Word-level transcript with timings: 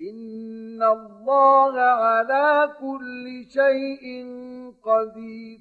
إن 0.00 0.82
الله 0.82 1.80
على 1.80 2.72
كل 2.80 3.44
شيء 3.48 4.04
قدير 4.82 5.60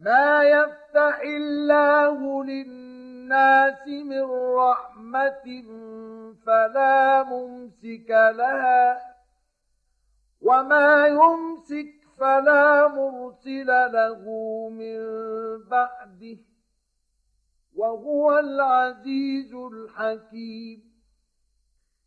ما 0.00 0.42
يفتح 0.44 1.20
الله 1.20 2.44
للناس 2.44 3.88
من 3.88 4.22
رحمة 4.56 5.64
فلا 6.46 7.22
ممسك 7.22 8.10
لها 8.10 9.00
وما 10.40 11.06
يمسك 11.06 11.94
فلا 12.18 12.88
مرسل 12.88 13.66
له 13.66 14.22
من 14.68 14.98
بعده 15.68 16.38
وهو 17.76 18.38
العزيز 18.38 19.54
الحكيم 19.54 20.93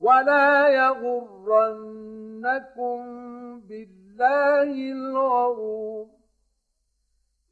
ولا 0.00 0.68
يغرنكم 0.68 2.00
بالله 3.60 4.92
الغرور 4.92 6.06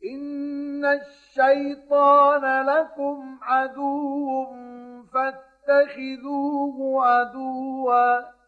إن 0.04 0.84
الشيطان 0.84 2.66
لكم 2.66 3.38
عدو 3.42 4.46
فاتخذوه 5.12 7.06
عدوا 7.06 8.38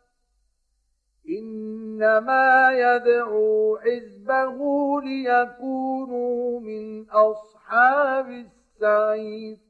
إنما 1.29 2.71
يدعو 2.73 3.79
حزبه 3.79 4.57
ليكونوا 5.01 6.61
من 6.61 7.11
أصحاب 7.11 8.31
السعير 8.31 9.70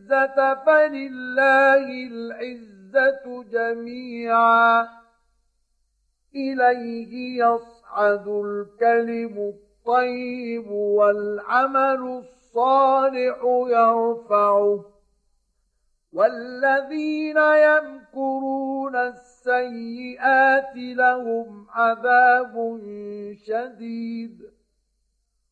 فلله 0.65 2.07
العزة 2.07 3.43
جميعا. 3.43 4.87
إليه 6.35 7.43
يصعد 7.43 8.27
الكلم 8.27 9.53
الطيب 9.53 10.71
والعمل 10.71 12.23
الصالح 12.23 13.37
يرفعه. 13.67 14.85
والذين 16.13 17.37
يمكرون 17.37 18.95
السيئات 18.95 20.75
لهم 20.75 21.67
عذاب 21.69 22.79
شديد. 23.45 24.60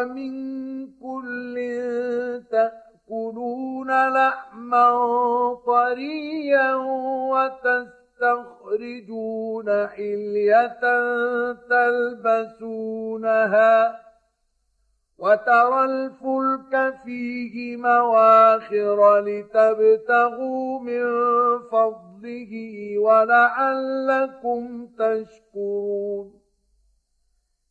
ومن 0.00 0.86
كل 0.86 1.56
تأكلون 2.50 4.08
لحما 4.08 4.88
طريا 5.66 6.74
وتستخرجون 8.20 9.86
حلية 9.86 10.80
تلبسونها 12.50 14.00
وترى 15.18 15.84
الفلك 15.84 16.94
فيه 17.04 17.76
مواخر 17.76 19.18
لتبتغوا 19.20 20.80
من 20.80 21.04
فضله 21.58 22.52
ولعلكم 22.98 24.86
تشكرون 24.98 26.39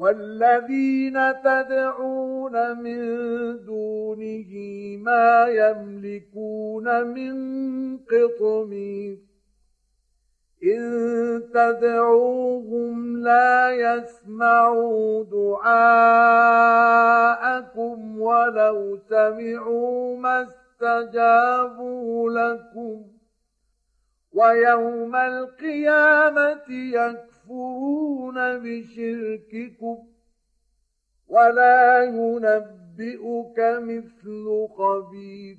والذين 0.00 1.42
تدعون 1.42 2.78
من 2.78 3.00
دونه 3.64 4.52
ما 4.96 5.46
يملكون 5.48 7.06
من 7.06 7.34
قطمير. 7.98 9.18
إن 10.64 11.42
تدعوهم 11.54 13.16
لا 13.16 13.70
يسمعوا 13.70 15.24
دعاءكم 15.24 15.70
ولو 18.20 18.98
سمعوا 19.08 20.16
ما 20.16 20.42
استجابوا 20.42 22.30
لكم. 22.30 23.04
ويوم 24.32 25.16
القيامة 25.16 26.70
يكفرون 26.70 27.29
بشرككم 28.58 29.98
ولا 31.28 32.04
ينبئك 32.04 33.58
مثل 33.58 34.68
خبير. 34.78 35.58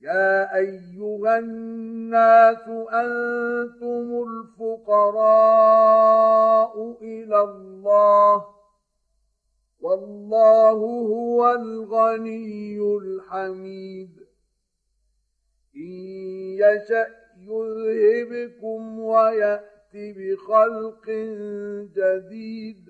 يا 0.00 0.56
أيها 0.56 1.38
الناس 1.38 2.68
أنتم 2.92 4.24
الفقراء 4.28 5.42
إلى 7.02 7.40
الله 7.40 8.44
والله 9.80 10.70
هو 10.70 11.54
الغني 11.54 12.78
الحميد. 12.80 14.10
إن 15.76 15.90
يشأ 16.60 17.06
يذهبكم 17.40 19.00
ويأت 19.94 20.16
بخلق 20.16 21.10
جديد. 21.94 22.88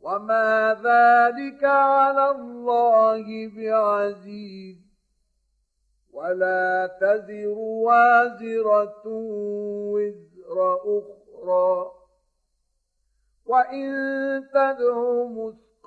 وما 0.00 0.74
ذلك 0.74 1.64
على 1.64 2.30
الله 2.30 3.50
بعزيز. 3.56 4.78
ولا 6.12 6.96
تزر 7.00 7.58
وازرة 7.58 9.02
وزر 9.92 10.76
أخرى. 10.76 11.92
وإن 13.46 13.90
تدع 14.54 15.28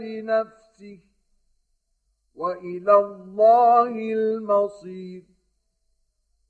لنفسه 0.00 1.00
وإلى 2.34 2.94
الله 2.94 3.88
المصير 4.12 5.22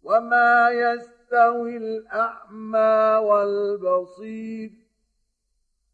وما 0.02 0.70
يستوي 0.70 1.76
الأعمى 1.76 3.26
والبصير 3.28 4.70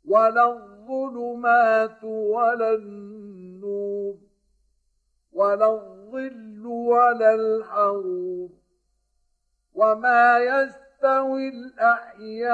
ولا 0.04 0.52
الظلمات 0.52 2.04
ولا 2.04 2.74
النور 2.74 4.16
ولا 5.32 5.66
الظل 5.74 6.66
ولا 6.66 7.34
الحرور 7.34 8.48
وما 9.74 10.38
يستوي 10.38 11.48
الأحياء 11.48 12.50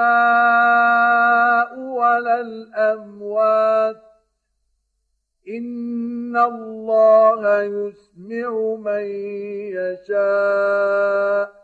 ولا 1.79 2.41
الأموات 2.41 4.06
إن 5.47 6.37
الله 6.37 7.61
يسمع 7.61 8.75
من 8.75 9.05
يشاء 9.79 11.57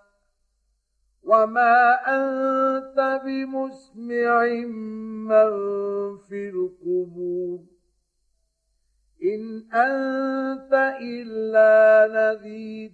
وما 1.24 1.94
أنت 2.08 3.22
بمسمع 3.26 4.46
من 5.30 5.52
في 6.18 6.50
القبور 6.50 7.60
إن 9.24 9.64
أنت 9.74 10.74
إلا 11.02 12.08
نذير 12.14 12.92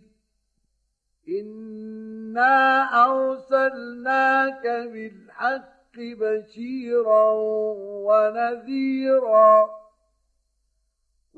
إنا 1.29 2.83
أرسلناك 3.05 4.67
بالحق 4.67 5.95
بشيرا 5.97 7.31
ونذيرا 8.07 9.69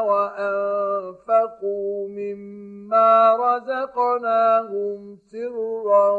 وأنفقوا 0.00 2.08
مما 2.08 3.36
رزقناهم 3.36 5.18
سرا 5.30 6.10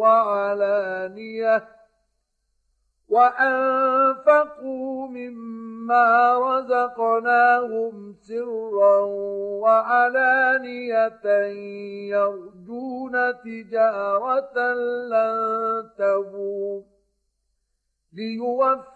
وعلانيةً 0.00 1.76
وأنفقوا 3.08 5.08
مما 5.08 6.38
رزقناهم 6.38 8.12
سرا 8.12 9.00
وعلانية 9.62 11.20
يرجون 12.10 13.12
تجارة 13.44 14.74
لن 15.08 15.90
تبور 15.98 16.82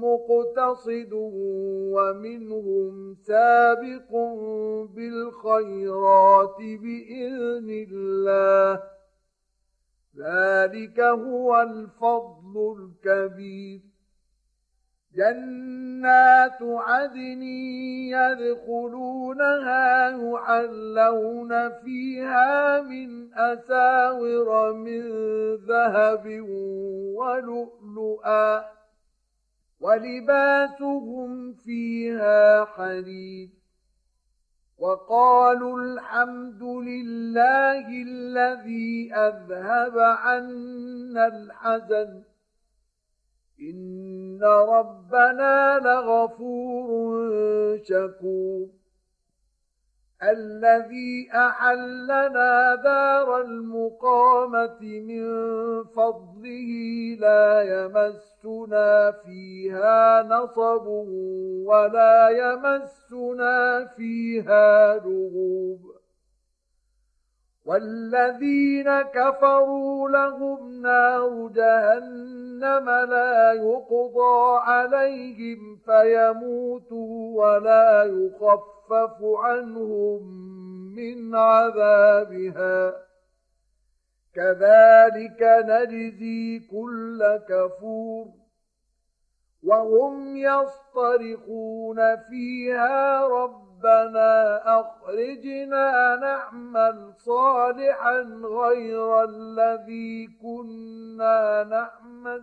مقتصد 0.00 1.12
ومنهم 1.92 3.14
سابق 3.14 4.10
بالخيرات 4.94 6.56
بإذن 6.56 7.86
الله. 7.90 8.82
ذلك 10.18 11.00
هو 11.00 11.62
الفضل 11.62 12.76
الكبير. 12.78 13.80
جنات 15.16 16.62
عدن 16.62 17.42
يدخلونها 18.12 20.08
يحلون 20.08 21.70
فيها 21.70 22.80
من 22.80 23.34
أساور 23.34 24.72
من 24.72 25.02
ذهب 25.56 26.40
ولؤلؤا. 27.16 28.75
ولباسهم 29.80 31.52
فيها 31.52 32.64
حديد 32.64 33.50
وقالوا 34.78 35.80
الحمد 35.80 36.62
لله 36.62 37.88
الذي 37.88 39.14
أذهب 39.14 39.98
عنا 39.98 41.26
الحزن 41.26 42.22
إن 43.60 44.40
ربنا 44.44 45.80
لغفور 45.84 47.20
شكور 47.84 48.68
الذي 50.22 51.28
أحلنا 51.34 52.74
دار 52.74 53.40
المقامة 53.40 54.80
من 54.80 55.24
فضله 55.84 56.70
لا 57.20 57.62
يمسنا 57.62 59.12
فيها 59.12 60.22
نصب 60.22 60.86
ولا 61.66 62.28
يمسنا 62.28 63.84
فيها 63.96 64.94
لغوب. 64.94 65.80
والذين 67.66 69.02
كفروا 69.02 70.08
لهم 70.08 70.82
نار 70.82 71.50
جهنم 71.54 72.90
لا 72.90 73.52
يقضى 73.52 74.58
عليهم 74.60 75.78
فيموتوا 75.84 77.44
ولا 77.44 78.04
يخفف 78.04 78.75
عنهم 79.22 80.22
من 80.96 81.34
عذابها. 81.34 82.94
كذلك 84.34 85.42
نجزي 85.42 86.58
كل 86.58 87.38
كفور. 87.48 88.26
وهم 89.62 90.36
يصطرخون 90.36 92.16
فيها 92.16 93.26
رب 93.26 93.66
ربنا 93.76 94.62
أخرجنا 94.80 96.16
نعمل 96.16 97.12
صالحا 97.16 98.20
غير 98.44 99.24
الذي 99.24 100.26
كنا 100.42 101.64
نعمل. 101.64 102.42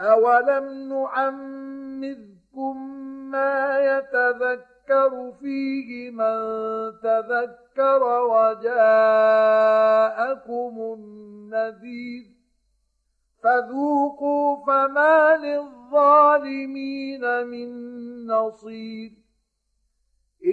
أولم 0.00 0.88
نعمذكم 0.92 2.76
ما 3.30 3.78
يتذكر 3.78 4.73
فيه 5.40 6.10
من 6.10 6.36
تذكر 7.02 8.02
وجاءكم 8.22 8.74
النذير. 10.98 12.24
فذوقوا 13.42 14.66
فما 14.66 15.36
للظالمين 15.36 17.20
من 17.46 17.68
نصير. 18.26 19.10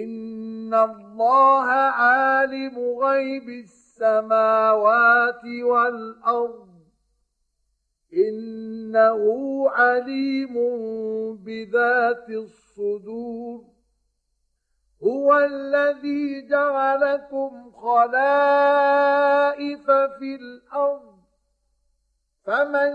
إن 0.02 0.74
الله 0.74 1.66
عالم 1.70 2.78
غيب 2.78 3.48
السماوات 3.48 5.44
والأرض. 5.44 6.68
إنه 8.14 9.22
عليم 9.70 10.54
بذات 11.36 12.30
الصدور. 12.30 13.71
هو 15.04 15.38
الذي 15.38 16.48
جعلكم 16.48 17.72
خلائف 17.72 19.90
في 19.90 20.34
الأرض. 20.34 21.12
فمن 22.46 22.92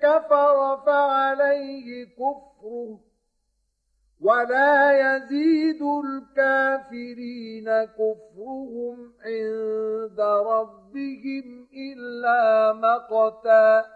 كفر 0.00 0.76
فعليه 0.86 2.04
كفره 2.04 3.00
ولا 4.20 4.92
يزيد 4.92 5.82
الكافرين 6.04 7.84
كفرهم 7.84 9.12
عند 9.24 10.20
ربهم 10.20 11.68
إلا 11.72 12.72
مقتا. 12.72 13.95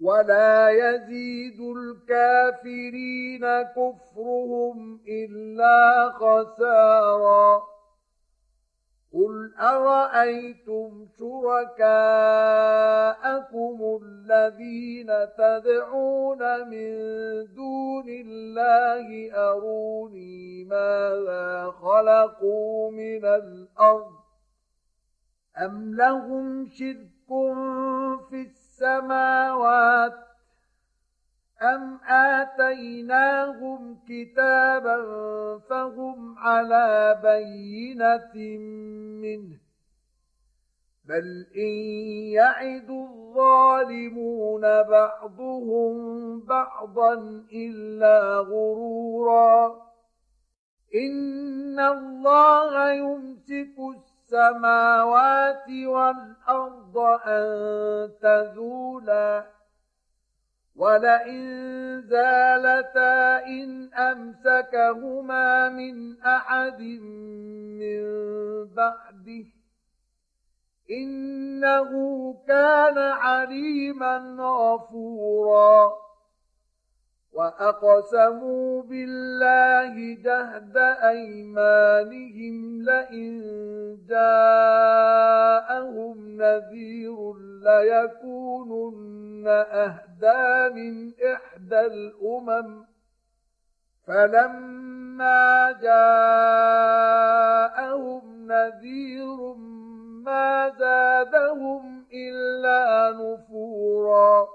ولا 0.00 0.70
يزيد 0.70 1.60
الكافرين 1.60 3.62
كفرهم 3.62 5.00
إلا 5.08 6.10
خسارا. 6.10 7.76
قل 9.16 9.54
أرأيتم 9.60 11.06
شركاءكم 11.18 11.98
الذين 14.02 15.06
تدعون 15.38 16.68
من 16.68 16.90
دون 17.54 18.08
الله 18.08 19.32
أروني 19.34 20.64
ماذا 20.64 21.70
خلقوا 21.70 22.90
من 22.90 23.24
الأرض 23.24 24.12
أم 25.58 25.94
لهم 25.94 26.66
شرك 26.66 27.28
في 28.30 28.42
السماوات 28.76 30.12
أم 31.62 31.98
آتيناهم 32.08 33.98
كتابا 34.08 34.98
فهم 35.58 36.38
على 36.38 37.20
بينة 37.22 38.58
منه 39.22 39.58
بل 41.04 41.46
إن 41.56 41.74
يعد 42.32 42.90
الظالمون 42.90 44.62
بعضهم 44.82 45.94
بعضا 46.40 47.14
إلا 47.52 48.38
غرورا 48.38 49.86
إن 50.94 51.80
الله 51.80 52.90
يمسك 52.90 53.76
السماوات 54.26 55.70
والأرض 55.70 56.98
أن 57.26 58.10
تزولا. 58.22 59.44
ولئن 60.76 61.42
زالتا 62.02 63.46
إن 63.46 63.94
أمسكهما 63.94 65.68
من 65.68 66.20
أحد 66.20 66.80
من 67.80 68.02
بعده. 68.74 69.46
إنه 70.90 71.90
كان 72.48 72.98
عليما 72.98 74.36
غفورا. 74.40 76.05
وأقسموا 77.36 78.82
بالله 78.82 79.94
جهد 80.24 80.76
أيمانهم 81.02 82.82
لئن 82.82 83.42
جاءهم 84.08 85.36
نذير 86.42 87.34
ليكونن 87.62 89.46
أهدى 89.48 90.74
من 90.74 91.12
إحدى 91.32 91.80
الأمم 91.80 92.84
فلما 94.06 95.72
جاءهم 95.82 96.86
نذير 98.46 99.54
ما 100.24 100.68
زادهم 100.78 102.06
إلا 102.12 103.10
نفورا 103.10 104.48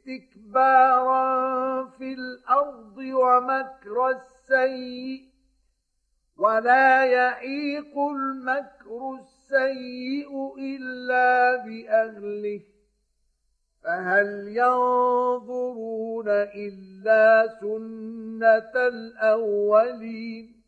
استكبارا 0.00 1.84
في 1.84 2.12
الأرض 2.12 2.96
ومكر 2.98 4.08
السيء 4.08 5.22
ولا 6.36 7.04
يعيق 7.04 7.98
المكر 7.98 9.18
السيء 9.20 10.58
إلا 10.58 11.56
بأهله. 11.56 12.60
فهل 13.84 14.48
ينظرون 14.48 16.28
إلا 16.28 17.48
سنة 17.60 18.88
الأولين؟ 18.88 20.62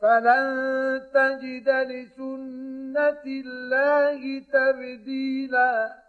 فلن 0.00 1.02
تجد 1.14 1.68
لسنة 1.68 3.24
الله 3.26 4.38
تبديلاً. 4.38 6.03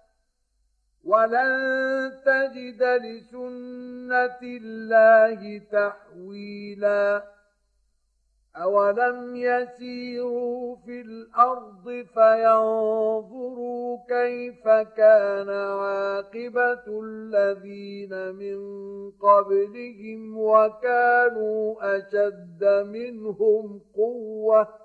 ولن 1.06 2.12
تجد 2.26 2.84
لسنة 2.84 4.40
الله 4.44 5.62
تحويلا. 5.72 7.24
أولم 8.56 9.36
يسيروا 9.36 10.76
في 10.76 11.02
الأرض 11.02 12.06
فينظروا 12.14 13.98
كيف 14.08 14.68
كان 14.98 15.50
عاقبة 15.50 17.02
الذين 17.04 18.36
من 18.36 18.60
قبلهم 19.12 20.38
وكانوا 20.38 21.76
أشد 21.98 22.88
منهم 22.88 23.82
قوةً. 23.96 24.85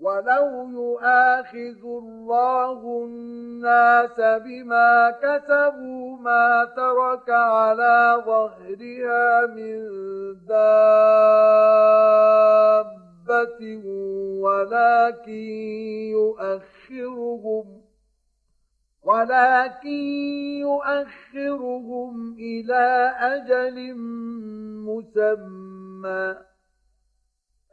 ولو 0.00 0.68
يؤاخذ 0.70 1.82
الله 1.84 3.04
الناس 3.04 4.20
بما 4.20 5.10
كسبوا 5.22 6.16
ما 6.16 6.64
ترك 6.76 7.30
على 7.30 8.22
ظهرها 8.26 9.46
من 9.46 9.88
دابة 10.46 11.18
ولكن 14.40 15.32
يؤخرهم 16.14 17.78
ولكن 19.02 19.88
يؤخرهم 20.60 22.32
إلى 22.38 23.14
أجل 23.20 23.94
مسمى 24.86 26.47